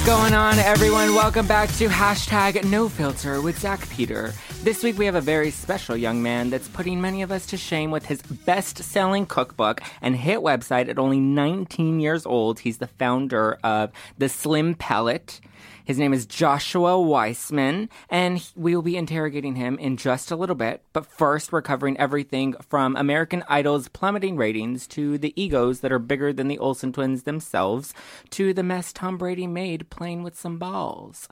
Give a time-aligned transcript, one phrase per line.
[0.00, 1.14] What's going on, everyone?
[1.14, 4.32] Welcome back to hashtag No Filter with Zack Peter.
[4.62, 7.58] This week we have a very special young man that's putting many of us to
[7.58, 12.60] shame with his best-selling cookbook and hit website at only 19 years old.
[12.60, 15.38] He's the founder of the Slim Palate.
[15.90, 20.54] His name is Joshua Weissman, and we will be interrogating him in just a little
[20.54, 20.84] bit.
[20.92, 25.98] But first, we're covering everything from American Idol's plummeting ratings to the egos that are
[25.98, 27.92] bigger than the Olsen twins themselves
[28.30, 31.26] to the mess Tom Brady made playing with some balls.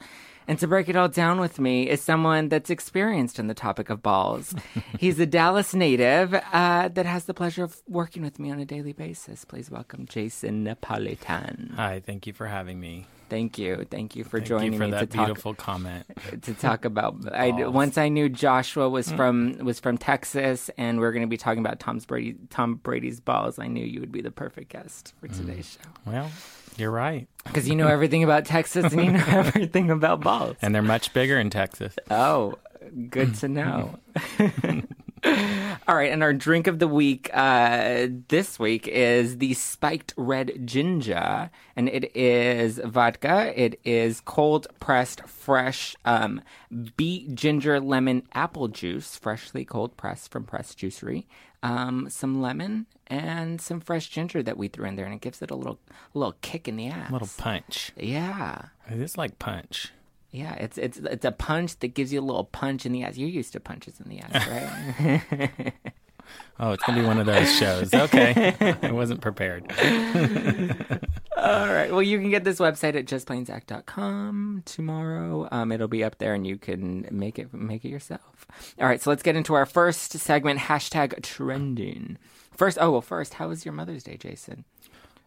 [0.49, 3.91] And to break it all down with me is someone that's experienced in the topic
[3.91, 4.57] of balls.
[4.99, 8.65] He's a Dallas native uh, that has the pleasure of working with me on a
[8.65, 9.45] daily basis.
[9.45, 11.77] Please welcome Jason Napolitan.
[11.77, 13.07] Hi, thank you for having me.
[13.29, 16.07] Thank you, thank you for Thank joining you for me that to talk beautiful comment.
[16.43, 17.17] to talk about.
[17.33, 18.91] I, once I knew Joshua Mm.
[18.93, 22.37] was from was from Texas, and we are going to be talking about Tom's Brady
[22.51, 23.59] Tom Brady's balls.
[23.59, 25.37] I knew you would be the perfect guest for Mm.
[25.37, 26.31] today's show Well,
[26.77, 27.29] you're right.
[27.45, 30.57] because you know everything about Texas and you know everything about balls.
[30.63, 31.95] And they're much bigger in Texas.
[32.11, 32.55] Oh,
[33.11, 33.99] good to know.
[35.89, 40.67] All right, and our drink of the week uh, this week is the spiked red
[40.67, 43.55] ginger, and it is vodka.
[43.59, 46.43] It is cold pressed, fresh um,
[46.99, 51.25] beet ginger lemon apple juice, freshly cold pressed from Press Juicery.
[51.63, 55.41] Um, some lemon and some fresh ginger that we threw in there, and it gives
[55.41, 55.79] it a little,
[56.15, 57.09] a little kick in the ass.
[57.09, 57.93] A little punch.
[57.97, 58.67] yeah.
[58.91, 59.93] It is like punch.
[60.31, 63.17] Yeah, it's it's it's a punch that gives you a little punch in the ass.
[63.17, 65.73] You're used to punches in the ass, right?
[66.61, 67.95] Oh, it's gonna be one of those shows.
[67.95, 69.65] Okay, I wasn't prepared.
[71.37, 71.91] All right.
[71.91, 75.49] Well, you can get this website at justplainzack.com tomorrow.
[75.53, 78.47] Um, it'll be up there, and you can make it make it yourself.
[78.81, 79.01] All right.
[79.01, 80.61] So let's get into our first segment.
[80.61, 82.19] Hashtag trending.
[82.53, 83.01] First, oh well.
[83.01, 84.65] First, how was your Mother's Day, Jason?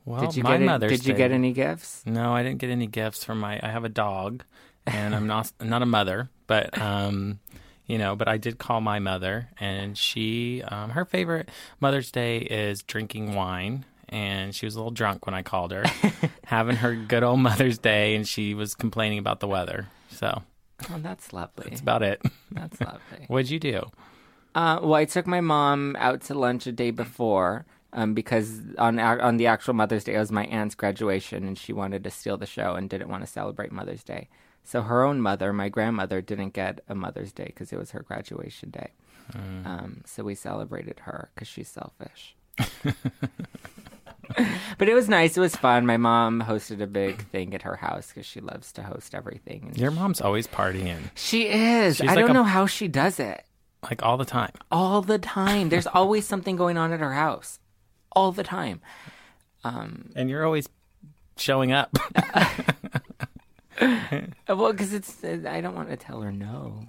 [0.06, 2.04] Well, Did you my get Mother's Did you Day- get any gifts?
[2.06, 3.60] No, I didn't get any gifts from my.
[3.64, 4.44] I have a dog,
[4.88, 7.40] and I'm not not a mother, but um,
[7.86, 11.50] you know, but I did call my mother, and she, um, her favorite
[11.80, 15.84] Mother's Day is drinking wine, and she was a little drunk when I called her,
[16.46, 19.88] having her good old Mother's Day, and she was complaining about the weather.
[20.10, 20.44] So
[20.90, 21.68] Oh, that's lovely.
[21.70, 22.22] that's about it.
[22.52, 23.26] That's lovely.
[23.28, 23.92] What'd you do?
[24.56, 27.66] Uh, well, I took my mom out to lunch a day before.
[27.94, 31.74] Um, because on on the actual Mother's Day, it was my aunt's graduation, and she
[31.74, 34.30] wanted to steal the show and didn't want to celebrate Mother's Day.
[34.64, 38.02] So her own mother, my grandmother, didn't get a Mother's Day because it was her
[38.02, 38.92] graduation day.
[39.34, 42.36] Um, so we celebrated her because she's selfish.
[44.78, 45.38] but it was nice.
[45.38, 45.86] It was fun.
[45.86, 49.74] My mom hosted a big thing at her house because she loves to host everything.
[49.76, 51.98] Your mom's always partying, she is.
[51.98, 53.44] She's I like don't a- know how she does it
[53.84, 54.52] like all the time.
[54.72, 55.70] all the time.
[55.70, 57.60] There's always something going on at her house,
[58.12, 58.82] all the time.
[59.64, 60.68] And you're always
[61.38, 61.96] showing up.
[64.48, 66.86] Well, because it's I don't want to tell her no.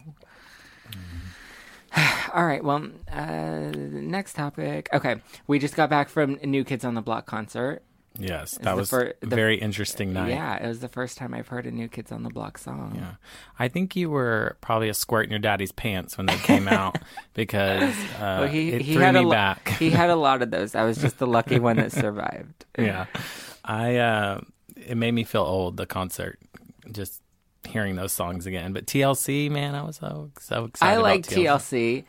[2.35, 2.63] all right.
[2.65, 4.89] Well, uh, next topic.
[4.93, 5.17] Okay,
[5.47, 7.83] we just got back from New Kids on the Block concert.
[8.19, 10.31] yes, that was fir- the- very interesting night.
[10.31, 12.95] Yeah, it was the first time I've heard a New Kids on the Block song.
[12.97, 13.13] Yeah.
[13.59, 16.97] I think you were probably a squirt in your daddy's pants when they came out
[17.35, 17.83] because
[18.17, 19.69] uh, Well, he it he threw had me a lo- back.
[19.79, 20.75] he had a lot of those.
[20.75, 22.65] I was just the lucky one that survived.
[22.79, 23.07] yeah.
[23.65, 24.41] I uh,
[24.77, 26.39] it made me feel old the concert
[26.91, 27.23] just
[27.65, 28.73] hearing those songs again.
[28.73, 30.95] But TLC, man, I was so so excited.
[30.95, 32.05] I like TLC.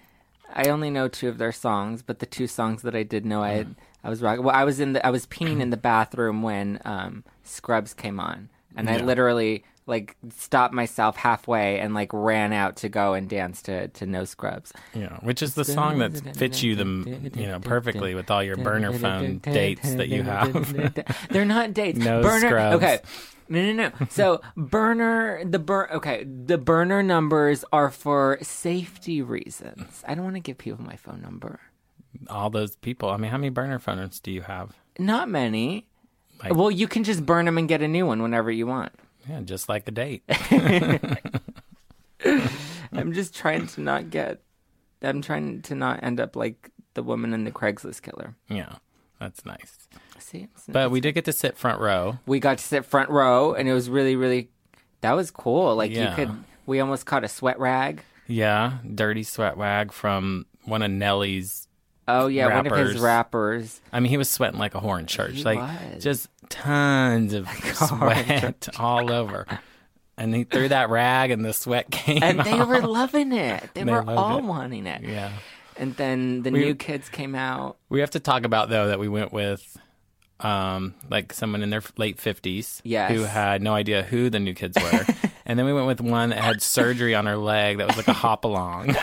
[0.55, 3.41] I only know two of their songs, but the two songs that I did know,
[3.41, 4.39] I had, I was rock.
[4.39, 8.19] Well, I was in the I was peeing in the bathroom when um, Scrubs came
[8.19, 13.27] on, and I literally like stopped myself halfway and like ran out to go and
[13.27, 14.71] dance to to No Scrubs.
[14.93, 18.55] Yeah, which is the song that fits you the you know perfectly with all your
[18.57, 20.73] burner phone dates that you have.
[21.29, 21.99] They're not dates.
[22.03, 22.47] No burner.
[22.47, 22.75] scrubs.
[22.75, 22.99] Okay.
[23.49, 23.91] No, no, no.
[24.09, 30.03] So burner the bur okay, the burner numbers are for safety reasons.
[30.07, 31.59] I don't want to give people my phone number.
[32.29, 33.09] all those people.
[33.09, 34.71] I mean, how many burner phones do you have?
[34.99, 35.87] Not many.
[36.43, 38.91] Like- well, you can just burn them and get a new one whenever you want.
[39.29, 40.23] Yeah, just like a date.
[42.91, 44.41] I'm just trying to not get.
[45.01, 48.35] I'm trying to not end up like the woman in the Craigslist killer.
[48.49, 48.75] yeah,
[49.19, 49.77] that's nice.
[50.19, 52.17] See, But we did get to sit front row.
[52.25, 54.49] we got to sit front row, and it was really, really.
[55.01, 55.75] That was cool.
[55.75, 56.09] Like Yeah.
[56.11, 56.35] you could.
[56.65, 58.01] We almost caught a sweat rag.
[58.27, 61.67] Yeah, dirty sweat rag from one of Nelly's.
[62.07, 63.01] Oh yeah, one of his Rappers.
[63.01, 63.81] rappers.
[63.91, 65.33] I mean, he was sweating like a horn church.
[65.35, 66.03] He like was.
[66.03, 69.45] just tons of sweat all over.
[70.17, 72.21] And he threw that rag, and the sweat came.
[72.23, 72.67] And they off.
[72.67, 73.69] were loving it.
[73.73, 74.43] They, They were all it.
[74.43, 75.01] wanting it.
[75.03, 75.31] Yeah.
[75.77, 77.77] And then the We- new kids came out.
[77.89, 79.77] We have to talk about though that we went with
[80.39, 83.11] um like someone in their late 50s Yes.
[83.11, 85.05] who had no idea who the new kids were.
[85.45, 88.07] and then we went with one that had surgery on her leg that was like
[88.07, 88.87] a hop along.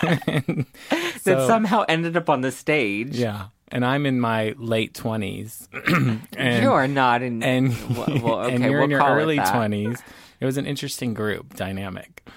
[1.24, 3.16] that somehow ended up on the stage.
[3.16, 3.46] yeah.
[3.72, 5.68] And I'm in my late 20s.
[6.36, 7.40] and, you are not in.
[7.44, 10.02] and, well, okay, and you're we'll in your early 20s.
[10.40, 12.28] It was an interesting group dynamic.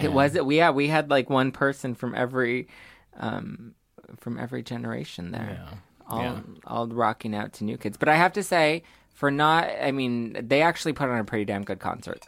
[0.00, 0.50] It was it.
[0.50, 2.68] Yeah, we had like one person from every,
[3.16, 3.74] um,
[4.18, 5.58] from every generation there.
[5.60, 5.74] Yeah.
[6.08, 6.40] all Yeah.
[6.66, 7.96] all rocking out to new kids.
[7.96, 8.82] But I have to say,
[9.14, 12.26] for not, I mean, they actually put on a pretty damn good concert.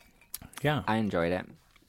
[0.63, 0.83] Yeah.
[0.87, 1.47] I enjoyed it.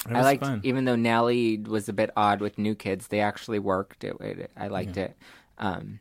[0.09, 0.61] It I liked, fun.
[0.63, 4.03] even though Nelly was a bit odd with new kids, they actually worked.
[4.03, 5.17] It, it, I liked it.
[5.57, 5.99] Um,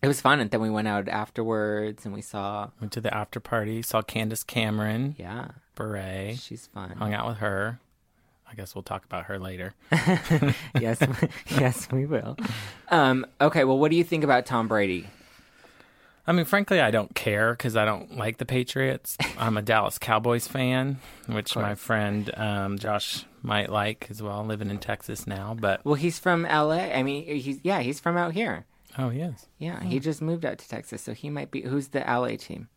[0.00, 3.12] it was fun, and then we went out afterwards, and we saw, Went to the
[3.12, 6.90] after party, saw Candace Cameron, yeah, Bure, she's fun.
[6.90, 7.80] hung out with her.
[8.50, 9.74] I guess we'll talk about her later.
[10.80, 10.98] yes,
[11.50, 12.36] yes, we will.
[12.90, 15.06] Um, okay, well, what do you think about Tom Brady?
[16.26, 19.16] I mean, frankly, I don't care because I don't like the Patriots.
[19.38, 24.68] I'm a Dallas Cowboys fan, which my friend um, Josh might like as well, living
[24.68, 25.56] in Texas now.
[25.58, 26.92] But Well, he's from L.A.
[26.92, 28.66] I mean, he's yeah, he's from out here.
[28.98, 29.46] oh, he is.
[29.58, 31.62] Yeah, he just moved out to Texas, so he might be.
[31.62, 32.68] Who's the LA team?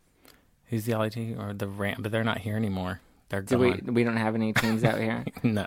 [0.66, 1.98] Who's the LA team or the Ram?
[1.98, 3.00] But they're not here anymore.
[3.32, 3.80] They're Do gone.
[3.86, 3.92] we?
[3.92, 5.24] We don't have any teams out here.
[5.42, 5.66] No.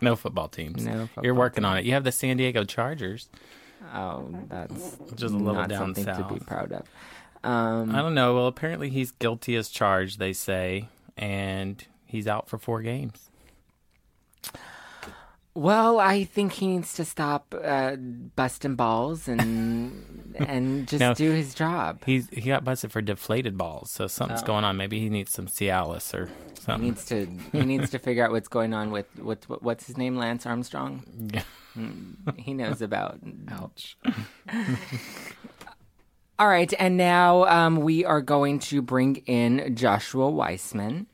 [0.00, 0.84] No football teams.
[0.84, 1.84] No You're football working on it.
[1.84, 3.28] You have the San Diego Chargers.
[3.94, 6.82] Oh, that's Which is a little not down something to be proud of.
[7.44, 8.34] Um, I don't know.
[8.34, 13.29] Well, apparently he's guilty as charged, they say, and he's out for four games.
[15.54, 21.14] Well, I think he needs to stop uh, busting balls and and just No.
[21.14, 22.02] do his job.
[22.06, 24.76] He's he got busted for deflated balls, so something's going on.
[24.76, 26.88] Maybe he needs some Cialis or He something.
[26.88, 30.16] needs to he needs to figure out what's going on with with what's his name,
[30.16, 31.02] Lance Armstrong.
[31.32, 31.42] Yeah.
[32.36, 33.18] He knows about.
[33.50, 33.96] Ouch.
[36.38, 41.06] All right, and now um, we are going to bring in Joshua Weissman.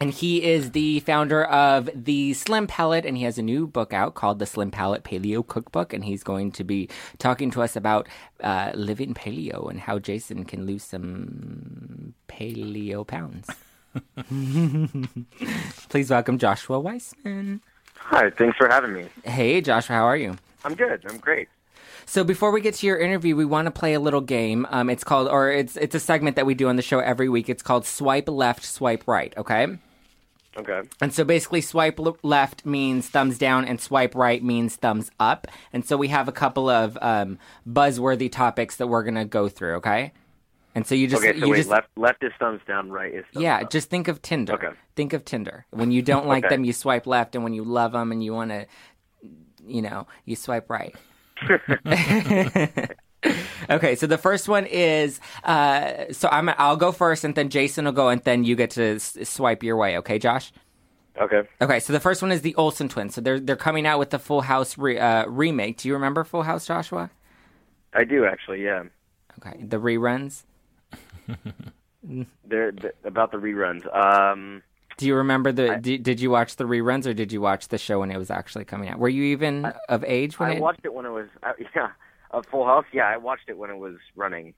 [0.00, 3.92] And he is the founder of the Slim Palate, and he has a new book
[3.92, 5.92] out called the Slim Palate Paleo Cookbook.
[5.92, 8.08] And he's going to be talking to us about
[8.40, 13.48] uh, living paleo and how Jason can lose some paleo pounds.
[15.88, 17.60] Please welcome Joshua Weissman.
[17.96, 19.06] Hi, thanks for having me.
[19.24, 20.36] Hey, Joshua, how are you?
[20.64, 21.04] I'm good.
[21.08, 21.48] I'm great.
[22.06, 24.66] So before we get to your interview, we want to play a little game.
[24.70, 27.28] Um, it's called, or it's it's a segment that we do on the show every
[27.28, 27.48] week.
[27.48, 29.36] It's called Swipe Left, Swipe Right.
[29.36, 29.76] Okay.
[30.58, 30.82] Okay.
[31.00, 35.46] And so basically, swipe left means thumbs down, and swipe right means thumbs up.
[35.72, 37.38] And so we have a couple of um,
[37.68, 39.74] buzzworthy topics that we're gonna go through.
[39.76, 40.12] Okay.
[40.74, 43.12] And so you just Okay, so you wait, just left left is thumbs down, right
[43.12, 43.70] is thumbs yeah, up.
[43.70, 44.52] just think of Tinder.
[44.54, 44.68] Okay.
[44.96, 45.64] Think of Tinder.
[45.70, 46.54] When you don't like Okay.
[46.54, 48.66] them, you swipe left, and when you love them and you want to,
[49.66, 50.94] you know, you swipe right.
[53.70, 57.84] okay, so the first one is uh, so I'm I'll go first, and then Jason
[57.84, 59.98] will go, and then you get to s- swipe your way.
[59.98, 60.52] Okay, Josh.
[61.20, 61.42] Okay.
[61.60, 63.14] Okay, so the first one is the Olsen twins.
[63.14, 65.78] So they're they're coming out with the Full House re- uh, remake.
[65.78, 67.10] Do you remember Full House, Joshua?
[67.92, 68.84] I do actually, yeah.
[69.38, 70.42] Okay, the reruns.
[72.44, 73.84] They're, th about the reruns.
[73.94, 74.62] Um
[74.96, 75.76] Do you remember the?
[75.76, 78.30] did, did you watch the reruns or did you watch the show when it was
[78.30, 78.98] actually coming out?
[78.98, 80.60] Were you even of age when I it?
[80.60, 81.88] watched it when it was uh, yeah,
[82.30, 82.84] a Full House.
[82.92, 84.54] Yeah, I watched it when it was running.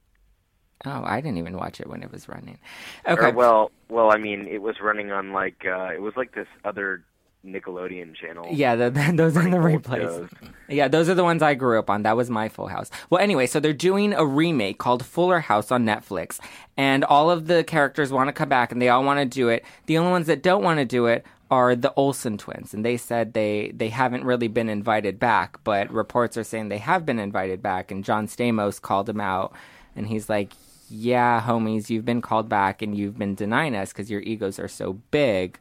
[0.87, 2.59] Oh, I didn't even watch it when it was running.
[3.05, 3.33] Or, Okay.
[3.37, 7.05] well, well, I mean, it was running on like uh it was like this other
[7.45, 8.47] Nickelodeon channel.
[8.51, 10.31] Yeah, the, the, those are the replays.
[10.69, 12.03] Yeah, those are the ones I grew up on.
[12.03, 12.91] That was my Full House.
[13.09, 16.39] Well, anyway, so they're doing a remake called Fuller House on Netflix,
[16.77, 19.49] and all of the characters want to come back, and they all want to do
[19.49, 19.65] it.
[19.87, 22.97] The only ones that don't want to do it are the Olsen twins, and they
[22.97, 27.19] said they they haven't really been invited back, but reports are saying they have been
[27.19, 29.53] invited back, and John Stamos called them out,
[29.95, 30.53] and he's like.
[30.93, 34.67] Yeah, homies, you've been called back and you've been denying us because your egos are
[34.67, 35.57] so big.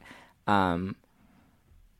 [0.48, 0.96] Um,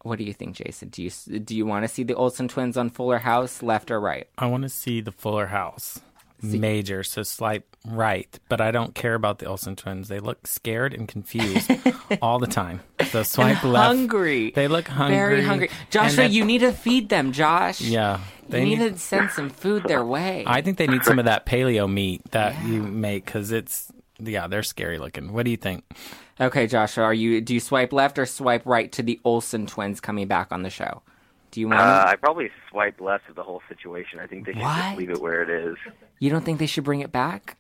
[0.03, 0.89] what do you think, Jason?
[0.89, 4.01] Do you do you want to see the Olsen twins on Fuller House, left or
[4.01, 4.27] right?
[4.39, 6.01] I want to see the Fuller House.
[6.43, 8.39] Major, so swipe right.
[8.49, 10.09] But I don't care about the Olsen twins.
[10.09, 11.71] They look scared and confused
[12.23, 12.81] all the time.
[13.09, 13.87] So swipe left.
[13.87, 14.51] hungry.
[14.51, 15.17] They look hungry.
[15.17, 15.71] Very hungry.
[15.91, 17.81] Joshua, you need to feed them, Josh.
[17.81, 18.19] Yeah.
[18.19, 20.45] you They need, need, to send some food their way.
[20.47, 24.47] I think they need some of that paleo meat that you make because it's, yeah,
[24.47, 25.33] they're scary looking.
[25.33, 25.85] What do you think?
[26.41, 27.41] okay, Joshua, are you?
[27.41, 30.71] Do you swipe left or swipe right to the Olsen twins coming back on the
[30.71, 31.03] show?
[31.51, 31.81] Do you want?
[31.81, 34.19] Uh, I probably swipe left of the whole situation.
[34.21, 34.77] I think they should What?
[34.77, 35.77] just leave it where it is.
[36.19, 37.57] you don't think they should bring it back?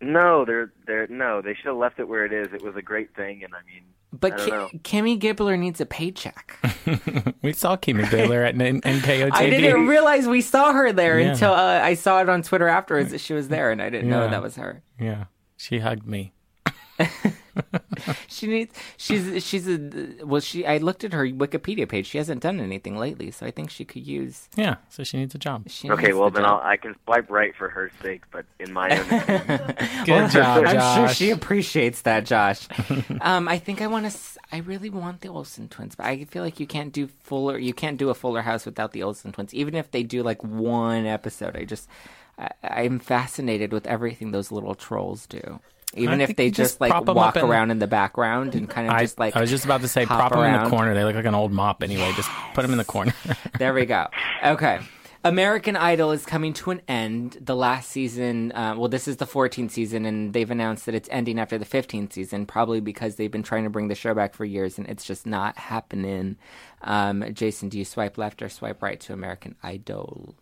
[0.00, 1.40] No, they're they're no.
[1.42, 2.52] They should have left it where it is.
[2.52, 4.68] It was a great thing, and I mean, But I don't Ki- know.
[4.82, 6.56] Kimmy Gibbler needs a paycheck.
[7.42, 9.30] We saw Kimmy Baylor at N- NKOTB.
[9.32, 11.28] I didn't realize we saw her there Yeah.
[11.32, 14.08] until uh, I saw it on Twitter afterwards that she was there, and I didn't
[14.10, 14.82] know that was her.
[15.00, 15.24] Yeah.
[15.56, 16.32] She hugged me.
[18.28, 18.74] She needs.
[18.96, 19.44] She's.
[19.44, 19.78] She's a.
[20.24, 20.64] Well, she.
[20.64, 22.06] I looked at her Wikipedia page.
[22.06, 24.48] She hasn't done anything lately, so I think she could use.
[24.56, 24.76] Yeah.
[24.88, 25.68] So she needs a job.
[25.68, 26.60] She okay, well the then I'll.
[26.62, 29.74] I can swipe right for her sake, but in my own, opinion,
[30.04, 30.96] Good job, I'm Josh.
[30.96, 32.68] sure she appreciates that, Josh.
[33.20, 34.18] um, I think I want to.
[34.52, 37.58] I really want the Olsen twins, but I feel like you can't do Fuller.
[37.58, 40.42] You can't do a Fuller House without the Olsen twins, even if they do like
[40.44, 41.56] one episode.
[41.56, 41.88] I just.
[42.38, 45.58] I, I'm fascinated with everything those little trolls do.
[45.94, 48.88] Even I if they just, just like walk in- around in the background and kind
[48.88, 50.94] of I, just like I was just about to say, prop them in the corner.
[50.94, 52.12] They look like an old mop anyway.
[52.14, 53.14] Just put them in the corner.
[53.58, 54.06] There we go.
[54.44, 54.80] Okay.
[55.24, 57.38] American Idol is coming to an end.
[57.40, 61.08] The last season, uh, well, this is the 14th season, and they've announced that it's
[61.10, 64.32] ending after the 15th season, probably because they've been trying to bring the show back
[64.32, 66.36] for years, and it's just not happening.
[66.82, 70.36] Um, Jason, do you swipe left or swipe right to American Idol?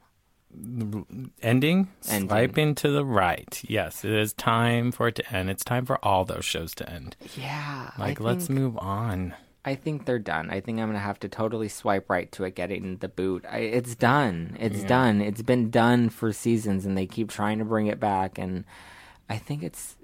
[0.56, 1.88] Ending?
[2.08, 2.28] Ending.
[2.28, 3.60] Swiping to the right.
[3.68, 5.50] Yes, it is time for it to end.
[5.50, 7.16] It's time for all those shows to end.
[7.36, 7.90] Yeah.
[7.98, 9.34] Like, I let's move on.
[9.66, 10.48] I think they're done.
[10.48, 13.44] I think I'm gonna have to totally swipe right to it getting the boot.
[13.50, 14.56] I, it's done.
[14.60, 15.20] It's done.
[15.20, 18.38] It's been done for seasons, and they keep trying to bring it back.
[18.38, 18.64] And
[19.28, 19.96] I think it's.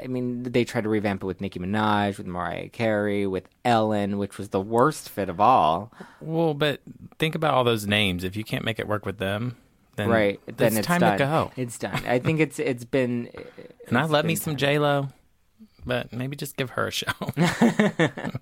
[0.00, 4.18] I mean, they tried to revamp it with Nicki Minaj, with Mariah Carey, with Ellen,
[4.18, 5.92] which was the worst fit of all.
[6.20, 6.80] Well, but
[7.18, 8.22] think about all those names.
[8.22, 9.56] If you can't make it work with them,
[9.98, 10.40] then right?
[10.46, 11.18] Then it's, it's time done.
[11.18, 11.50] to go.
[11.56, 12.02] It's done.
[12.06, 13.28] I think it's it's been.
[13.88, 14.58] And I love me some done.
[14.58, 15.08] J Lo,
[15.84, 17.12] but maybe just give her a show.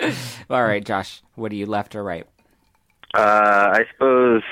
[0.50, 1.22] All right, Josh.
[1.34, 2.26] What are you, left or right?
[3.14, 4.42] uh, I suppose.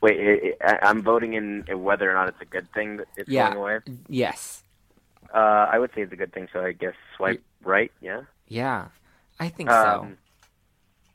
[0.00, 3.28] Wait, I, I- I'm voting in whether or not it's a good thing that it's
[3.28, 3.48] Yeah.
[3.54, 3.78] going away.
[4.08, 4.62] Yes.
[5.32, 7.90] Uh, I would say it's a good thing, so I guess swipe right.
[8.00, 8.22] Yeah.
[8.46, 8.88] Yeah.
[9.40, 10.00] I think so.
[10.02, 10.18] Um,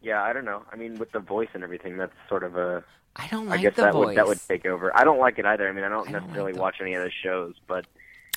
[0.01, 0.63] yeah, I don't know.
[0.71, 2.83] I mean, with the voice and everything, that's sort of a.
[3.19, 4.07] I don't I like guess the that voice.
[4.07, 4.95] would that would take over.
[4.97, 5.67] I don't like it either.
[5.67, 7.85] I mean, I don't I don't necessarily like the- watch any of the shows, but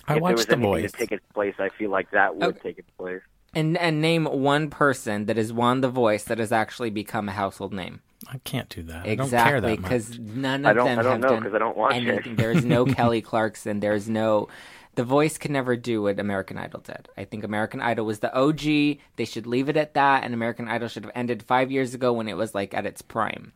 [0.08, 0.92] I if there was watched The anything Voice.
[0.92, 2.58] to take its place, I feel like that would Okay.
[2.60, 3.20] take its place.
[3.54, 7.32] And and name one person that has won the voice that has actually become a
[7.32, 8.00] household name.
[8.28, 9.04] I can't do that.
[9.04, 9.82] I Exactly, don't care that much.
[9.82, 11.94] because none I of don't- them I don't have know, done 'cause I don't watch
[11.96, 12.08] it.
[12.08, 12.36] anything.
[12.36, 13.80] There is no Kelly Clarkson.
[13.80, 14.48] There's no.
[14.94, 17.08] The Voice can never do what American Idol did.
[17.16, 18.98] I think American Idol was the OG.
[19.16, 22.12] They should leave it at that, and American Idol should have ended five years ago
[22.12, 23.52] when it was like at its prime.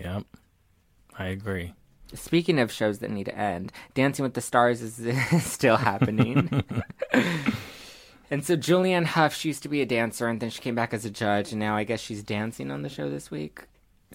[0.00, 0.24] Yep,
[1.18, 1.74] I agree.
[2.14, 6.64] Speaking of shows that need to end, Dancing with the Stars is, still happening.
[8.30, 10.94] and so Julianne Hough, she used to be a dancer, and then she came back
[10.94, 13.64] as a judge, and now I guess she's dancing on the show this week.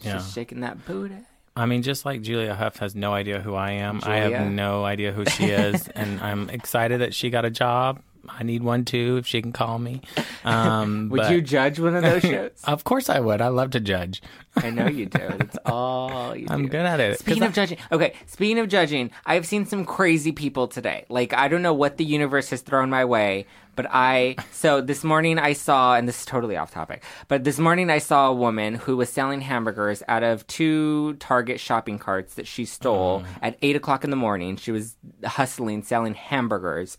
[0.01, 0.17] Yeah.
[0.17, 1.17] She's shaking that booty.
[1.55, 4.83] I mean, just like Julia Hough has no idea who I am, I have no
[4.85, 8.01] idea who she is, and I'm excited that she got a job.
[8.29, 10.01] I need one too if she can call me.
[10.45, 12.51] Um, Would but- you judge one of those shows?
[12.65, 13.39] Of course I would.
[13.39, 14.21] I love to judge.
[14.57, 15.19] I know you do.
[15.39, 16.47] It's all you.
[16.49, 17.19] I'm good at it.
[17.19, 18.13] Speaking I- of judging, okay.
[18.27, 21.05] Speaking of judging, I've seen some crazy people today.
[21.07, 23.45] Like I don't know what the universe has thrown my way,
[23.77, 27.57] but I so this morning I saw, and this is totally off topic, but this
[27.57, 32.33] morning I saw a woman who was selling hamburgers out of two Target shopping carts
[32.33, 33.25] that she stole Mm.
[33.41, 34.57] at eight o'clock in the morning.
[34.57, 36.97] She was hustling, selling hamburgers,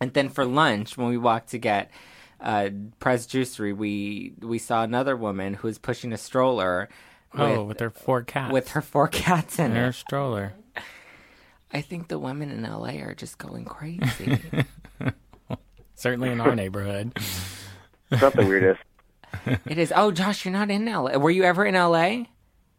[0.00, 1.90] and then for lunch when we walked to get.
[2.38, 6.90] Uh, Press Juicery, we we saw another woman who was pushing a stroller
[7.32, 8.52] oh, with her four cats.
[8.52, 9.94] with her four cats in and her it.
[9.94, 10.52] stroller.
[11.72, 14.38] I think the women in LA are just going crazy.
[15.94, 17.12] Certainly in our neighborhood.
[17.16, 18.82] It's not the weirdest.
[19.66, 19.92] it is.
[19.96, 21.16] Oh, Josh, you're not in LA.
[21.16, 22.24] Were you ever in LA?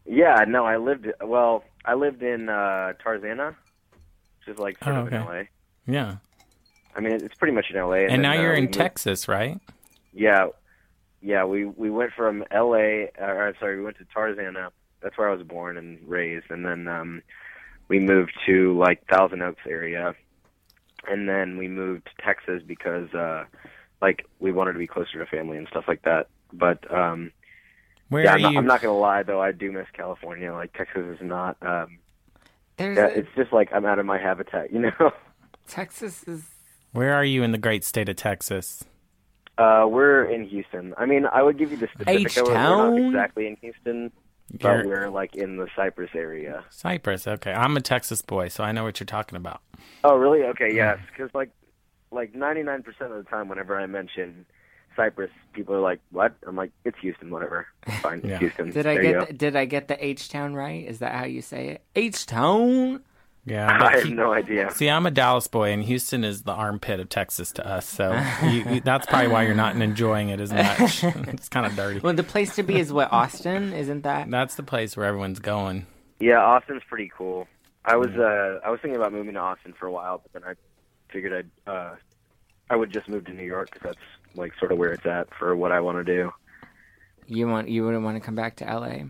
[0.06, 1.08] Yeah, no, I lived.
[1.22, 3.56] Well, I lived in uh, Tarzana,
[4.38, 5.24] which is like sort Oh, of in.
[5.24, 5.42] LA.
[5.86, 6.16] Yeah.
[6.96, 7.92] I mean, it's pretty much in LA.
[7.92, 9.60] And then, now uh, you're we in moved- Texas, right?
[10.12, 10.48] Yeah,
[11.20, 11.44] yeah.
[11.44, 13.10] We we went from L.A.
[13.18, 14.70] Or sorry, we went to Tarzana.
[15.00, 17.22] That's where I was born and raised, and then um,
[17.88, 20.14] we moved to like Thousand Oaks area,
[21.08, 23.44] and then we moved to Texas because uh,
[24.02, 26.26] like we wanted to be closer to family and stuff like that.
[26.52, 27.30] But um,
[28.08, 28.58] Where yeah, are I'm not, you?
[28.58, 29.40] I'm not gonna lie though.
[29.40, 30.52] I do miss California.
[30.52, 31.56] Like Texas is not.
[31.62, 31.98] Um,
[32.80, 34.72] yeah, a- it's just like I'm out of my habitat.
[34.72, 35.12] You know.
[35.68, 36.42] Texas is.
[36.92, 38.84] Where are you in the great state of Texas?
[39.56, 40.94] Uh, we're in Houston.
[40.96, 42.36] I mean, I would give you the specific.
[42.46, 42.98] We're not H-Town?
[43.06, 44.12] exactly in Houston,
[44.52, 46.64] but You're- we're like in the Cypress area.
[46.70, 49.60] Cypress, Okay, I'm a Texas boy, so I know what you're talking about.
[50.04, 50.42] Oh, really?
[50.44, 50.98] Okay, yes.
[51.10, 51.50] Because like,
[52.12, 54.46] like 99% of the time, whenever I mention
[54.96, 57.66] Cypress, people are like, "What?" I'm like, "It's Houston, whatever.
[58.00, 58.30] Fine, Yeah.
[58.34, 60.84] it's Houston." Did I There get the, did I get the H town right?
[60.86, 61.84] Is that how you say it?
[61.94, 63.02] H town.
[63.48, 63.66] Yeah.
[63.80, 64.70] I have he- no idea.
[64.72, 67.86] See, I'm a Dallas boy, and Houston is the armpit of Texas to us.
[67.86, 68.12] So
[68.44, 71.04] you, you, that's probably why you're not enjoying it as much.
[71.28, 72.00] it's kind of dirty.
[72.00, 74.30] Well, the place to be is what Austin, isn't that?
[74.30, 75.86] That's the place where everyone's going.
[76.20, 77.46] Yeah, Austin's pretty cool.
[77.84, 80.50] I was uh, I was thinking about moving to Austin for a while, but then
[80.50, 80.54] I
[81.12, 81.32] figured
[81.66, 81.94] I'd uh,
[82.68, 85.28] I would just move to New York because that's like sort of where it's at
[85.38, 86.30] for what I want to do.
[87.26, 89.04] You want you wouldn't want to come back to LA?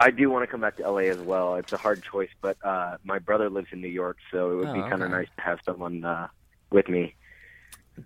[0.00, 1.56] I do want to come back to LA as well.
[1.56, 4.72] It's a hard choice, but uh, my brother lives in New York, so it would
[4.72, 5.12] be Oh, kind of okay.
[5.12, 6.28] nice to have someone uh,
[6.70, 7.14] with me.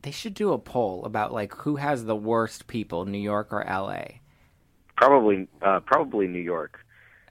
[0.02, 3.64] They should do a poll about like who has the worst people, New York or
[3.64, 4.18] LA.
[4.96, 6.80] Probably, uh, probably New York.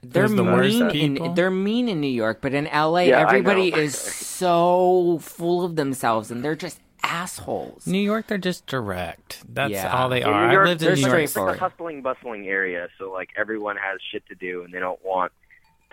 [0.02, 3.68] They're Who's the mean in they're mean in New York, but in LA Yeah, everybody
[3.74, 7.86] is so full of themselves and they're just assholes.
[7.86, 9.42] New York, they're just direct.
[9.52, 9.94] That's Yeah.
[9.96, 10.46] all they In are.
[10.48, 11.20] New York, I lived in New York.
[11.22, 14.78] It's like a hustling, bustling area, so like everyone has shit to do, and they
[14.80, 15.32] don't want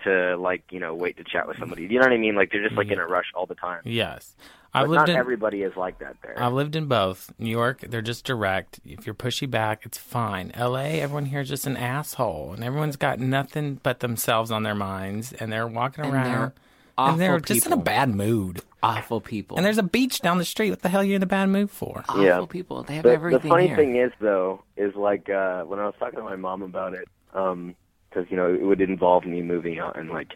[0.04, 1.82] to like you know wait to chat with somebody.
[1.84, 2.34] You know what I mean?
[2.34, 3.82] Like they're just like in a rush all the time.
[3.84, 4.34] Yes,
[4.74, 5.16] I've not lived in.
[5.16, 6.34] everybody is like that there.
[6.42, 7.32] I've lived in both.
[7.38, 8.80] New York, they're just direct.
[8.84, 10.50] If you're pushy back, it's fine.
[10.58, 14.74] LA, everyone here is just an asshole, and everyone's got nothing but themselves on their
[14.74, 16.52] minds, and they're walking And around, they're
[16.98, 18.60] awful and they're just in a bad mood.
[18.82, 19.56] Awful people.
[19.56, 20.70] And there's a beach down the street.
[20.70, 22.04] What the hell are you in a bad mood for?
[22.08, 22.44] awful Yeah.
[22.48, 22.82] people.
[22.82, 23.76] They have the, the funny here.
[23.76, 27.06] thing is though is like uh when i was talking to my mom about it
[27.34, 27.74] um
[28.10, 30.32] because you know it would involve me moving out and like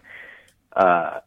[0.76, 1.20] uh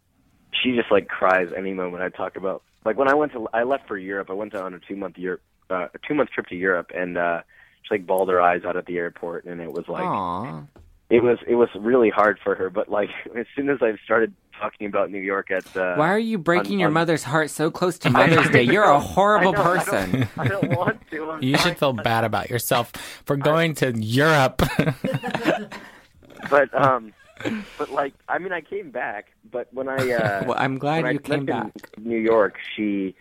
[0.64, 3.64] she just like cries any moment i talk about like when i went to i
[3.64, 6.48] left for europe i went on a two month europe uh, a two month trip
[6.48, 7.42] to europe and uh
[7.84, 10.64] she like bawled her eyes out at the airport and it was like Aw.
[11.10, 14.34] It was it was really hard for her but like as soon as i started
[14.60, 17.50] talking about new york at uh Why are you breaking on- your on- mother's heart
[17.50, 18.64] so close to Mother's Day?
[18.64, 20.28] You're a horrible I know, I don't- person.
[20.38, 22.92] I don't, want to I'm You should feel bad about yourself
[23.26, 24.62] for going to Europe.
[26.50, 27.14] but um
[27.78, 31.06] but like i mean i came back but when i uh Well, I'm glad you
[31.12, 31.98] I came mentioned back.
[31.98, 33.16] new york she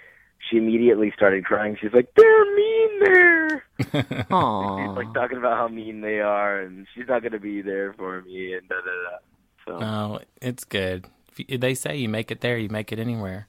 [0.51, 3.93] she immediately started crying she's like they're mean there she's
[4.31, 4.97] Aww.
[4.97, 8.23] like talking about how mean they are and she's not going to be there for
[8.23, 9.17] me and da da da
[9.67, 11.05] so no, it's good.
[11.37, 13.49] You- They say you make it there, you make it anywhere.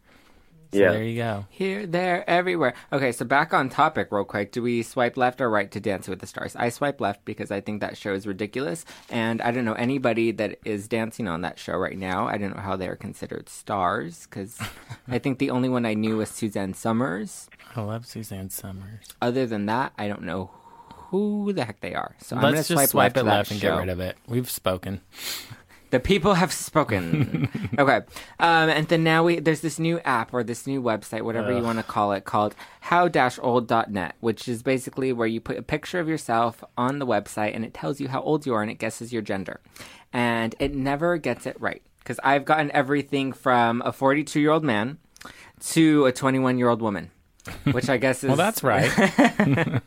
[0.72, 0.92] So Yeah.
[0.92, 1.46] there you go.
[1.50, 2.74] Here, there, everywhere.
[2.94, 4.52] Okay, so back on topic, real quick.
[4.52, 6.56] Do we swipe left or right to Dance with the Stars?
[6.56, 10.32] I swipe left because I think that show is ridiculous, and I don't know anybody
[10.34, 12.28] that is dancing on that show right now.
[12.28, 14.60] I don't know how they are considered stars because
[15.08, 17.50] I think the only one I knew was Suzanne Somers.
[17.76, 19.06] I love Suzanne Somers.
[19.22, 20.52] Other than that, I don't know
[21.10, 22.16] who the heck they are.
[22.20, 23.72] So I'm Let's swipe just swipe left it left and show.
[23.72, 24.18] get rid of it.
[24.28, 25.02] We've spoken.
[25.92, 27.50] The people have spoken.
[27.80, 28.02] okay.
[28.40, 31.64] Um, and then now we there's this new app or this new website, whatever you
[31.64, 36.08] want to call it, called how-old.net, which is basically where you put a picture of
[36.08, 39.12] yourself on the website and it tells you how old you are and it guesses
[39.12, 39.62] your gender.
[40.14, 41.82] And it never gets it right.
[42.00, 44.98] Because I've gotten everything from a 42 year old man
[45.72, 47.12] to a 21 year old woman,
[47.72, 48.28] which I guess is.
[48.28, 48.92] Well, that's right.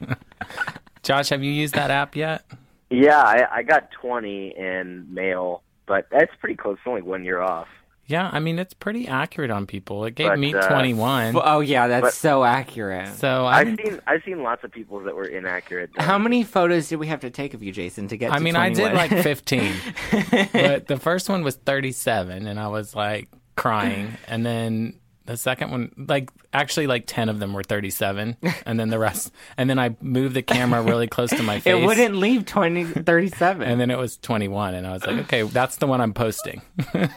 [1.02, 2.44] Josh, have you used that app yet?
[2.92, 7.40] yeah I, I got 20 in male but that's pretty close it's only one year
[7.40, 7.68] off
[8.06, 10.04] Yeah, I mean it's pretty accurate on people.
[10.04, 11.34] It gave But, me uh, 21.
[11.34, 13.08] Well, oh, yeah, that's But- so accurate.
[13.14, 16.02] so I i've seen i've seen lots of people that were inaccurate though.
[16.04, 18.42] How many photos did we have to take of you, Jason, to get I to
[18.44, 18.96] mean, I did 21?
[18.96, 19.72] like 15,
[20.52, 24.16] but the first one was 37, and I was like crying.
[24.28, 24.94] And then
[25.26, 29.32] the second one, like actually, like 10 of them were 37, and then the rest.
[29.56, 31.72] And then I moved the camera really close to my face.
[31.72, 33.66] It wouldn't leave 20, 37.
[33.68, 36.62] And then it was 21, and I was like, okay, that's the one I'm posting.
[36.94, 37.08] well,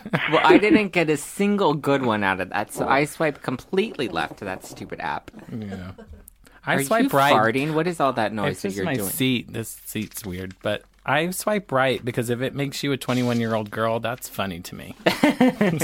[0.43, 4.37] I didn't get a single good one out of that, so I swiped completely left
[4.39, 5.31] to that stupid app.
[5.51, 5.91] yeah.
[6.67, 7.33] I Are swipe right.
[7.33, 7.73] farting?
[7.75, 9.09] What is all that noise It's that just you're my doing?
[9.09, 9.53] seat.
[9.53, 13.53] This seat's weird, but I swipe right because if it makes you a 21 year
[13.53, 14.95] old girl, that's funny to me.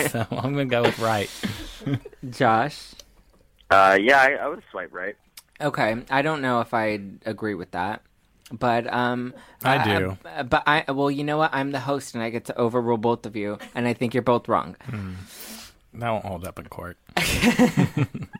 [0.09, 1.29] so I'm gonna go with right.
[2.29, 2.93] Josh.
[3.69, 5.15] Uh, yeah, I, I would swipe right.
[5.59, 8.01] Okay, I don't know if I agree with that,
[8.51, 10.17] but um, I uh, do.
[10.25, 11.53] uh, but I well, you know what?
[11.53, 14.23] I'm the host, and I get to overrule both of you, and I think you're
[14.23, 14.75] both wrong.
[15.93, 16.97] That won't hold up in court.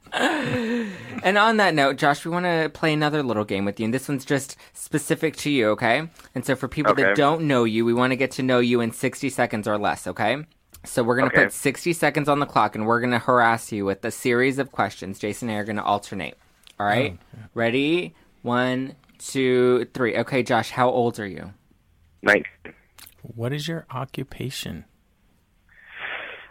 [1.23, 3.93] And on that note, Josh, we want to play another little game with you, and
[3.93, 6.07] this one's just specific to you, okay?
[6.33, 8.81] And so for people that don't know you, we want to get to know you
[8.81, 10.37] in 60 seconds or less, okay?
[10.83, 11.45] So we're going to Okay.
[11.45, 14.57] put 60 seconds on the clock, and we're going to harass you with a series
[14.59, 15.19] of questions.
[15.19, 16.37] Jason and I are going to alternate.
[16.79, 17.19] All right?
[17.53, 18.15] Ready?
[18.41, 20.17] One, two, three.
[20.17, 21.53] Okay, Josh, how old are you?
[22.23, 22.43] Nice.
[23.21, 24.85] What is your occupation?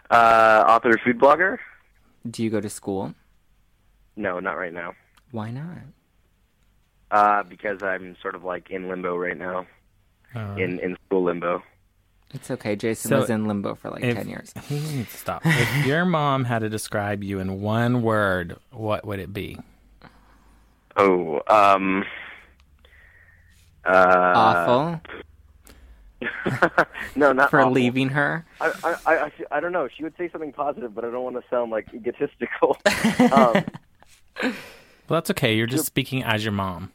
[0.09, 1.57] Uh, author, food blogger?
[2.29, 3.13] Do you go to school?
[4.15, 4.93] No, not right now.
[5.31, 5.77] Why not?
[7.09, 9.65] Uh, because I'm sort of like in limbo right now,
[10.35, 11.61] Uh, in in school limbo.
[12.33, 12.75] It's okay.
[12.75, 14.53] Jason So, was in limbo for like if- 10 years.
[14.67, 15.41] He needs to stop.
[15.45, 19.57] If your mom had to describe you in one word, what would it be?
[20.97, 22.03] Oh, um,
[23.85, 23.89] uh,
[24.35, 25.01] Awful
[27.15, 27.71] no, not for awful.
[27.71, 28.45] leaving her.
[28.59, 29.87] I, I, I, I, I don't know.
[29.95, 32.77] She would say something positive, but I don't want to sound like egotistical.
[33.31, 33.63] um,
[34.43, 35.55] Well, that's okay.
[35.55, 36.91] You're just speaking as your mom.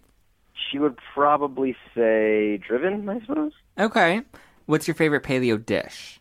[0.70, 3.52] she would probably say driven, I suppose.
[3.78, 4.22] Okay.
[4.66, 6.20] What's your favorite paleo dish?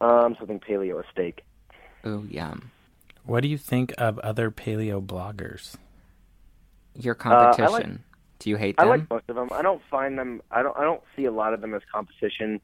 [0.00, 1.42] Um, something paleo, a steak.
[2.04, 2.70] Oh, yum.
[3.24, 5.76] What do you think of other paleo bloggers?
[6.98, 8.04] Your Uh, like- competition.
[8.40, 8.88] Do you hate them?
[8.88, 9.48] I like most of them.
[9.52, 10.42] I don't find them.
[10.50, 10.76] I don't.
[10.76, 12.60] I don't see a lot of them as competition.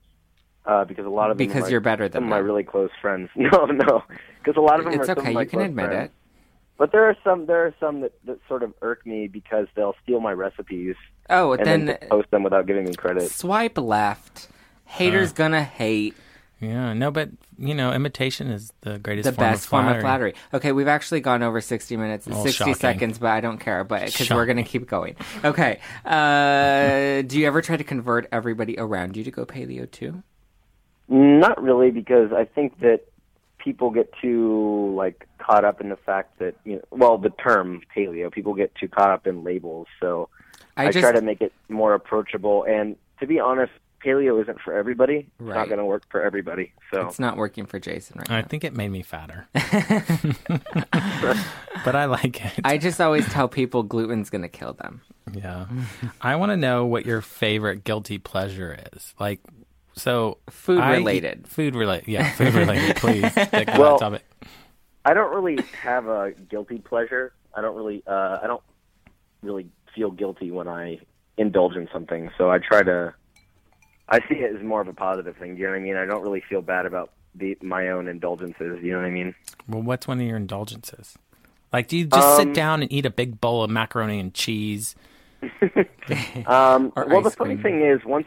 [0.67, 2.91] Uh, because a lot of them because are you're better some than my really close
[3.01, 3.31] friends.
[3.37, 4.03] No, no,
[4.43, 5.33] because a lot of them It's are some okay.
[5.33, 6.11] my You can admit friends.
[6.11, 6.13] it.
[6.79, 7.47] But there are some.
[7.47, 10.95] There are some that, that sort of irk me because they'll steal my recipes
[11.29, 13.31] Oh, and then, then, post them without giving me credit.
[13.31, 14.49] swipe left.
[14.85, 16.15] Haters gonna hate
[16.61, 19.99] Yeah, no, but you know, imitation is the greatest the form best of form flattery.
[19.99, 20.35] of flattery.
[20.55, 22.75] Okay, we've actually gone over 60 minutes and Oh, 60 shocking.
[22.75, 25.17] seconds, but I don't care, but because we're gonna keep going.
[25.45, 25.81] Okay.
[26.07, 30.23] Uh, do you ever try to convert everybody around you to go paleo too?
[31.09, 33.01] Not really, because I think that
[33.59, 37.83] people get too like caught up in the fact that you know, well, the term
[37.97, 38.31] paleo.
[38.33, 40.29] People get too caught up in labels, so
[40.77, 42.65] I, I, just try to make it more approachable.
[42.65, 43.73] And to be honest,
[44.05, 45.27] paleo isn't for everybody.
[45.29, 45.57] It's Right.
[45.57, 46.73] not going to work for everybody.
[46.93, 48.37] So it's not working for Jason right now.
[48.37, 48.47] I now.
[48.47, 49.49] think it made me fatter,
[51.85, 52.53] but I like it.
[52.65, 55.03] I just always tell people gluten's gonna kill them.
[55.33, 55.67] Yeah.
[56.21, 59.15] I want to know what your favorite guilty pleasure is.
[59.21, 59.41] Like,
[59.99, 61.47] so Food I- related.
[61.49, 62.09] Food related.
[62.09, 62.97] Yeah, food related.
[62.97, 64.23] Please stick Well- that topic.
[65.05, 67.33] I don't really have a guilty pleasure.
[67.55, 68.03] I don't really.
[68.07, 68.63] Uh, I don't
[69.43, 70.99] really feel guilty when I
[71.39, 72.31] indulge in something.
[72.37, 73.15] So I try to.
[74.11, 75.55] I see it as more of a positive thing.
[75.55, 75.97] Do you know what I mean?
[75.97, 78.83] I don't really feel bad about the my own indulgences.
[78.83, 79.35] You know what I mean?
[79.67, 81.17] Well, what's one of your indulgences?
[81.73, 84.35] Like, do you just sit Um, down and eat a big bowl of macaroni and
[84.35, 84.95] cheese?
[86.47, 87.63] Um, well, the funny cream.
[87.63, 88.27] thing is, once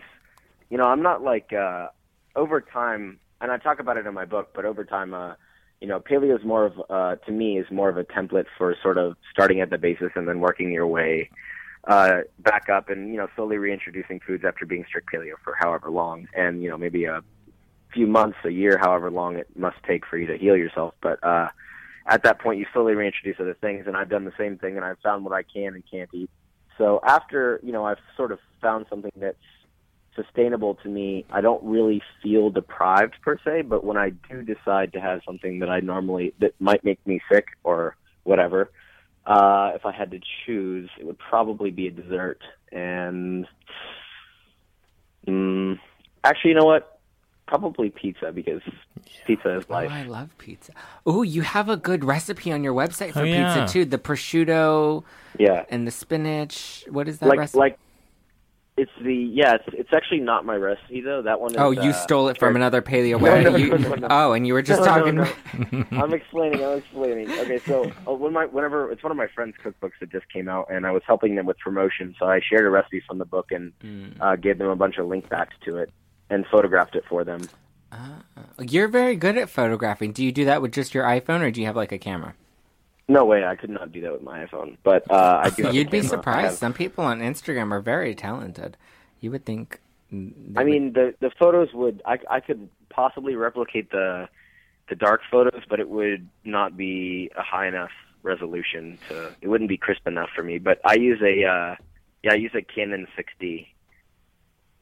[0.71, 1.87] you know, I'm not like uh,
[2.35, 4.51] over time, and I talk about it in my book.
[4.55, 5.33] But over time, uh,
[5.81, 8.75] you know, paleo is more of uh, to me is more of a template for
[8.81, 11.29] sort of starting at the basis and then working your way
[11.83, 15.89] uh, back up, and you know, slowly reintroducing foods after being strict paleo for however
[15.89, 17.21] long, and you know, maybe a
[17.93, 20.93] few months, a year, however long it must take for you to heal yourself.
[21.01, 21.49] But uh,
[22.07, 24.85] at that point, you slowly reintroduce other things, and I've done the same thing, and
[24.85, 26.29] I've found what I can and can't eat.
[26.77, 29.37] So after you know I've sort of found something that's
[30.15, 33.63] sustainable to me, I don't really feel deprived per se.
[33.63, 37.21] But when I do decide to have something that I normally that might make me
[37.31, 38.71] sick or whatever,
[39.25, 42.39] uh, if I had to choose, it would probably be a dessert.
[42.71, 43.47] And
[45.27, 45.77] mm,
[46.23, 46.99] actually, you know what?
[47.47, 48.61] Probably pizza because
[49.25, 49.91] pizza is Oh, life.
[49.91, 50.71] I love pizza.
[51.05, 53.65] Oh, you have a good recipe on your website for Oh, yeah.
[53.65, 53.85] pizza too.
[53.85, 55.03] The prosciutto
[55.37, 56.85] Yeah, and the spinach.
[56.89, 57.59] What is that like recipe?
[57.59, 57.79] like
[58.77, 59.55] it's the yeah.
[59.55, 61.21] It's it's actually not my recipe though.
[61.21, 61.51] That one.
[61.51, 64.07] Is, oh, you uh, stole it from another paleo No, no, no, no.
[64.09, 65.19] Oh, and you were just talking.
[65.91, 66.63] I'm explaining.
[66.63, 67.29] I'm explaining.
[67.31, 70.47] Okay, so uh, when my whenever it's one of my friends' cookbooks that just came
[70.47, 73.25] out, and I was helping them with promotion, so I shared a recipe from the
[73.25, 74.15] book and Mm.
[74.21, 75.91] uh, gave them a bunch of link backs to it
[76.29, 77.41] and photographed it for them.
[78.59, 80.11] You're very good at photographing.
[80.13, 82.35] Do you do that with just your iPhone, or do you have like a camera?
[83.11, 85.69] No way, I could not do that with my iPhone, but uh, I do.
[85.71, 86.45] You'd be surprised.
[86.45, 88.77] have- Some people on Instagram are very talented.
[89.19, 89.79] You would think.
[90.13, 94.29] I would- mean, the the photos would I I could possibly replicate the
[94.87, 97.91] the dark photos, but it would not be a high enough
[98.23, 99.35] resolution to.
[99.41, 100.57] It wouldn't be crisp enough for me.
[100.57, 101.75] But I use a uh,
[102.23, 103.67] yeah, I use a Canon 6D,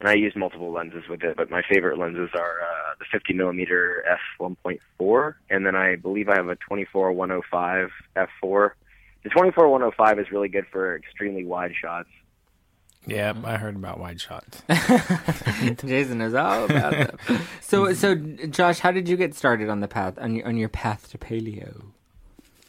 [0.00, 1.36] and I use multiple lenses with it.
[1.36, 6.28] But my favorite lenses are uh, the 50 millimeter f 1.4, and then I believe
[6.28, 8.70] I have a 24 105 f4.
[9.22, 12.08] The 24 105 is really good for extremely wide shots.
[13.06, 14.62] Yeah, I heard about wide shots.
[15.84, 17.40] Jason knows all about them.
[17.60, 20.68] So, so Josh, how did you get started on the path on your on your
[20.68, 21.82] path to paleo?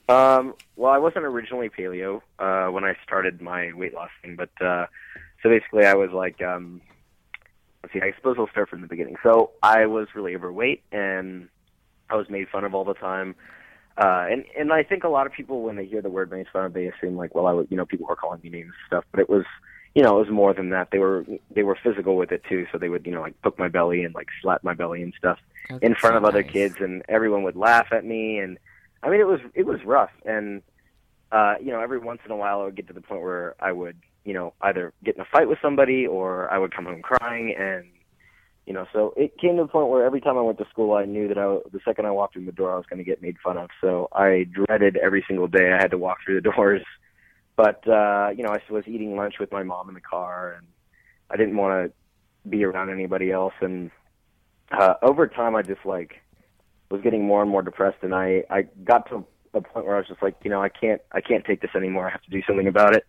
[0.08, 4.50] Um, well, I wasn't originally paleo uh, when I started my weight loss thing, but
[4.66, 4.88] uh,
[5.42, 6.82] so basically, I was like, um,
[7.84, 9.16] let's see, I suppose I'll start from the beginning.
[9.24, 11.50] So I was really overweight, and
[12.10, 13.36] I was made fun of all the time.
[13.98, 16.48] Uh, and and I think a lot of people, when they hear the word made
[16.52, 18.68] fun of, they assume like, well, I would, you know, people were calling me names
[18.68, 19.46] and stuff, but it was
[19.96, 20.90] you know, it was more than that.
[20.92, 22.66] They were they were physical with it too.
[22.72, 25.14] So they would, you know, like poke my belly and like slap my belly and
[25.18, 25.40] stuff
[25.70, 26.52] Oh, in front so of other nice.
[26.52, 28.40] kids, and everyone would laugh at me.
[28.40, 28.58] And
[29.04, 30.12] I mean, it was it was rough.
[30.26, 30.62] And
[31.32, 33.56] uh, you know, every once in a while, I would get to the point where
[33.60, 36.86] I would, you know, either get in a fight with somebody or I would come
[36.86, 37.56] home crying.
[37.58, 37.86] And
[38.66, 40.94] you know, so it came to the point where every time I went to school,
[40.94, 43.04] I knew that I, the second I walked in the door, I was going to
[43.04, 43.70] get made fun of.
[43.82, 46.82] So I dreaded every single day I had to walk through the doors.
[47.56, 50.68] But uh, you know, I was eating lunch with my mom in the car, and
[51.30, 53.54] I didn't want to be around anybody else.
[53.62, 53.92] And
[54.72, 56.22] uh, over time, I just like
[56.90, 60.00] was getting more and more depressed, and I I got to a point where I
[60.00, 62.08] was just like, you know, I can't I can't take this anymore.
[62.08, 63.06] I have to do something about it.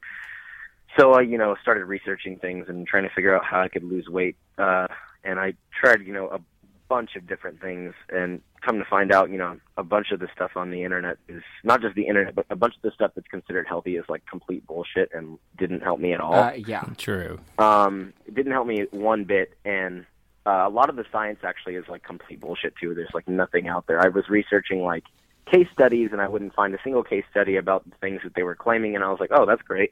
[0.99, 3.85] So I, you know, started researching things and trying to figure out how I could
[3.85, 4.37] lose weight.
[4.59, 4.89] Uh,
[5.25, 6.41] and I tried, you know, a
[6.89, 10.29] bunch of different things, and come to find out, you know, a bunch of the
[10.35, 13.13] stuff on the internet is not just the internet, but a bunch of the stuff
[13.15, 16.35] that's considered healthy is like complete bullshit and didn't help me at all.
[16.35, 16.85] Uh, yeah.
[16.99, 17.41] True.
[17.59, 20.05] Um, it didn't help me one bit, and
[20.45, 22.95] uh, a lot of the science actually is like complete bullshit too.
[22.95, 24.01] There's like nothing out there.
[24.01, 25.05] I was researching like
[25.51, 28.43] case studies, and I wouldn't find a single case study about the things that they
[28.43, 29.91] were claiming, and I was like, oh, that's great.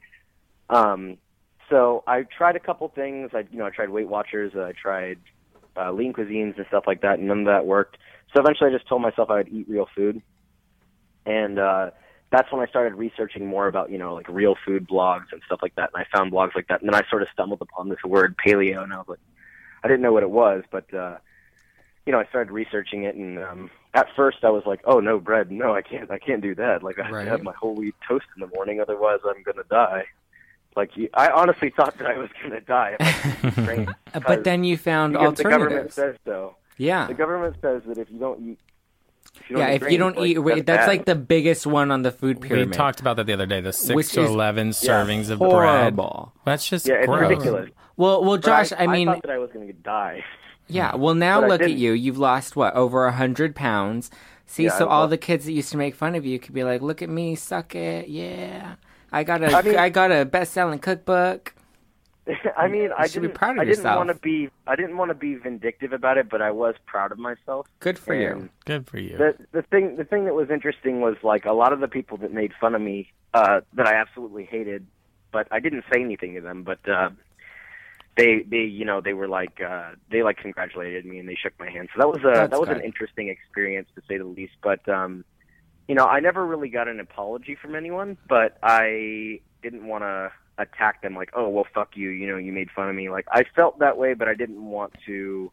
[0.71, 1.17] Um,
[1.69, 3.31] so I tried a couple things.
[3.33, 4.53] I, you know, I tried Weight Watchers.
[4.55, 5.19] I tried
[5.77, 7.97] uh, lean cuisines and stuff like that, and none of that worked.
[8.33, 10.21] So eventually, I just told myself I would eat real food,
[11.25, 11.91] and uh,
[12.31, 15.59] that's when I started researching more about you know like real food blogs and stuff
[15.61, 15.91] like that.
[15.93, 18.35] And I found blogs like that, and then I sort of stumbled upon this word
[18.45, 19.19] paleo, and I was like,
[19.83, 21.17] I didn't know what it was, but uh,
[22.05, 25.19] you know, I started researching it, and um, at first I was like, oh no,
[25.19, 26.83] bread, no, I can't, I can't do that.
[26.83, 27.25] Like I have Right.
[27.25, 30.03] to have my whole wheat toast in the morning, otherwise I'm gonna die.
[30.75, 33.95] Like I honestly thought that I was gonna die if I didn't eat grain.
[34.13, 36.55] Uh, But then you found because the government says so.
[36.77, 37.07] Yeah.
[37.07, 38.59] The government says that if you don't eat,
[39.35, 40.87] if you don't Yeah, eat if you don't like, eat, wait, that's bad.
[40.87, 42.69] like the biggest one on the food pyramid.
[42.69, 43.59] We talked about that the other day.
[43.61, 45.51] The six Which to is eleven servings of bread.
[45.51, 46.33] horrible.
[46.45, 47.69] That's just yeah, it's ridiculous.
[47.97, 50.23] Well, well, Josh, I, I, mean, thought that I was gonna die.
[50.67, 50.95] yeah.
[50.95, 51.91] Well, now but look at you.
[51.91, 54.09] You've lost what over a hundred pounds.
[54.47, 56.63] See, Yeah, so all the kids that used to make fun of you could be
[56.63, 58.75] like, "Look at me, suck it, yeah."
[59.11, 61.53] I got a I, mean- got a best-selling cookbook.
[62.57, 63.39] I mean, I should be didn't.
[63.39, 64.49] proud of I didn't want to be.
[64.67, 67.67] I didn't want to be vindictive about it, but I was proud of myself.
[67.79, 68.49] Good for you.
[68.65, 69.17] Good for you.
[69.17, 72.17] The the thing the thing that was interesting was like a lot of the people
[72.17, 74.85] that made fun of me uh, that I absolutely hated,
[75.31, 76.61] but I didn't say anything to them.
[76.63, 77.09] But uh,
[78.17, 81.53] they they you know they were like uh, they like congratulated me and they shook
[81.59, 81.89] my hand.
[81.95, 84.53] So that was a That's that was an interesting experience to say the least.
[84.61, 85.25] But um,
[85.91, 90.31] you know I never really got an apology from anyone, but I didn't want to
[90.57, 93.25] attack them like oh well fuck you you know you made fun of me like
[93.29, 95.51] I felt that way, but I didn't want to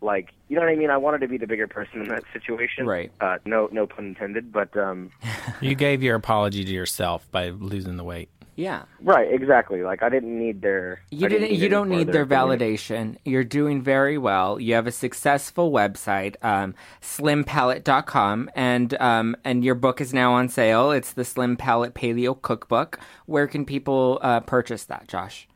[0.00, 0.88] like you know what I mean.
[0.88, 2.86] I wanted to be the bigger person in that situation.
[2.86, 3.12] Right.
[3.20, 4.52] Uh, no, no pun intended.
[4.52, 5.10] But um,
[5.60, 8.30] you gave your apology to yourself by losing the weight.
[8.54, 8.84] Yeah.
[9.00, 9.82] right, exactly.
[9.82, 11.00] Like I didn't need their.
[11.10, 11.50] You I didn't.
[11.50, 13.16] need You don't need their validation.
[13.24, 14.60] You're doing very well.
[14.60, 20.48] You have a successful website, um, SlimPalate.com, and um, and your book is now on
[20.48, 20.90] sale.
[20.90, 23.00] It's the Slim Palate Paleo Cookbook.
[23.26, 25.48] Where can people uh, purchase that, Josh?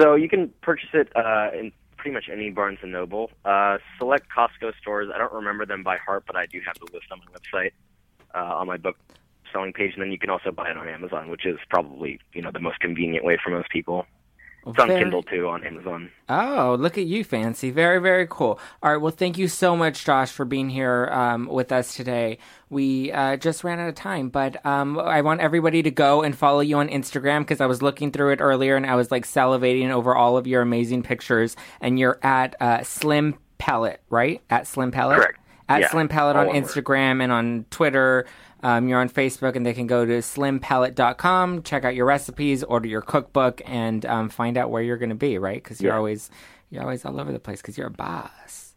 [0.00, 3.30] So you can purchase it uh, in pretty much any Barnes and Noble.
[3.44, 5.10] Uh, select Costco stores.
[5.14, 7.72] I don't remember them by heart, but I do have the list on my website
[8.34, 8.96] uh, on my book
[9.56, 12.42] selling page, and then you can also buy it on Amazon, which is probably you
[12.42, 14.06] know the most convenient way for most people.
[14.68, 16.10] It's on Very- Kindle too on Amazon.
[16.28, 17.70] Oh, look at you, fancy.
[17.70, 18.58] Very, very cool.
[18.82, 19.00] All right.
[19.00, 22.38] Well, thank you so much, Josh, for being here um, with us today.
[22.68, 26.36] We uh, just ran out of time, but um, I want everybody to go and
[26.36, 29.24] follow you on Instagram because I was looking through it earlier and I was like
[29.24, 31.54] salivating over all of your amazing pictures.
[31.80, 34.42] And you're at uh, Slim Palate, right?
[34.50, 35.18] At Slim Palate?
[35.18, 35.38] Correct.
[35.68, 36.64] At Yeah, Slim Palate on all one word.
[36.64, 38.26] Instagram and on Twitter.
[38.66, 42.88] Um, you're on Facebook, and they can go to slimpalate.com, check out your recipes, order
[42.88, 45.62] your cookbook, and um, find out where you're going to be, right?
[45.62, 45.98] Because you're Yeah.
[45.98, 46.30] always
[46.70, 48.74] you're always all over the place because you're a boss.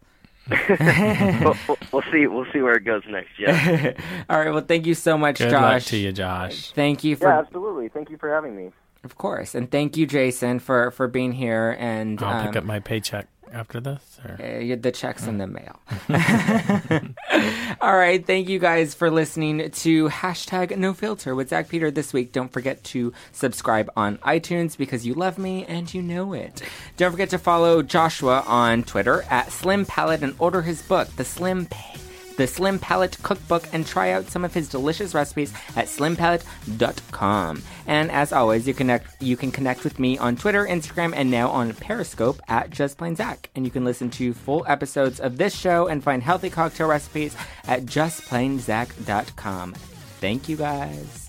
[0.70, 2.28] we'll, we'll, we'll see.
[2.28, 3.30] We'll see where it goes next.
[3.40, 3.94] Yeah.
[4.30, 4.52] All right.
[4.52, 5.62] Well, thank you so much, Good Josh.
[5.62, 6.72] luck to you, Josh.
[6.72, 7.88] Thank you for, yeah, absolutely.
[7.90, 8.72] Thank you for having me.
[9.04, 11.76] of course, and thank you, Jason, for for being here.
[11.80, 14.20] And I'll um, pick up my paycheck after this.
[14.24, 14.34] Or...
[14.34, 15.80] uh, the checks in the mail.
[17.82, 18.26] All right.
[18.26, 22.32] Thank you guys for listening to hashtag No Filter with Zack Peter this week.
[22.32, 26.62] Don't forget to subscribe on iTunes because you love me and you know it.
[26.98, 31.26] Don't forget to follow Joshua on Twitter at Slim Palate and order his book, The
[31.26, 32.09] Slim Pa-
[32.40, 37.62] the Slim Palate Cookbook, and try out some of his delicious recipes at slimpalate.com.
[37.86, 41.50] And as always, you connect you can connect with me on Twitter, Instagram, and now
[41.50, 43.50] on Periscope at Just Plain Zack.
[43.56, 47.36] And you can listen to full episodes of this show and find healthy cocktail recipes
[47.66, 49.74] at justplainzack.com.
[50.22, 51.29] Thank you guys.